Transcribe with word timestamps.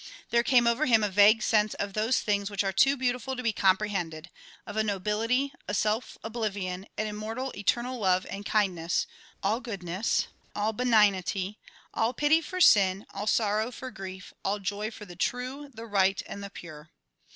There 0.31 0.41
came 0.41 0.65
over 0.65 0.87
him 0.87 1.03
a 1.03 1.09
vague 1.09 1.43
sense 1.43 1.75
of 1.75 1.93
those 1.93 2.21
things 2.21 2.49
which 2.49 2.63
are 2.63 2.71
too 2.73 2.97
beautiful 2.97 3.35
to 3.35 3.43
be 3.43 3.53
comprehended, 3.53 4.31
of 4.65 4.75
a 4.75 4.83
nobility, 4.83 5.53
a 5.67 5.75
self 5.75 6.17
oblivion, 6.23 6.87
an 6.97 7.05
immortal 7.05 7.53
eternal 7.55 7.99
love 7.99 8.25
and 8.27 8.43
kindness, 8.43 9.05
all 9.43 9.59
goodness, 9.59 10.25
all 10.55 10.73
benignity, 10.73 11.59
all 11.93 12.13
pity 12.13 12.41
for 12.41 12.59
sin, 12.59 13.05
all 13.13 13.27
sorrow 13.27 13.69
for 13.69 13.91
grief, 13.91 14.33
all 14.43 14.57
joy 14.57 14.89
for 14.89 15.05
the 15.05 15.15
true, 15.15 15.69
the 15.71 15.85
right, 15.85 16.19
and 16.25 16.43
the 16.43 16.49
pure. 16.49 16.89